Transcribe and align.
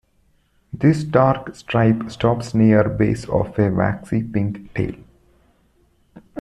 This 0.73 1.03
dark 1.03 1.55
stripe 1.55 2.09
stops 2.09 2.55
near 2.55 2.89
base 2.89 3.25
of 3.29 3.59
a 3.59 3.69
waxy-pink 3.69 4.73
tail. 4.73 4.95